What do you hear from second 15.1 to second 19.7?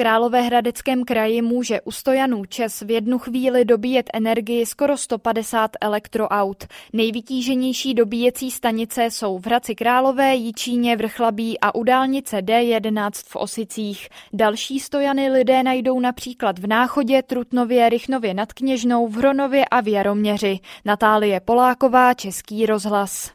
lidé najdou například v Náchodě, Trutnově, Rychnově nad Kněžnou, v Hronově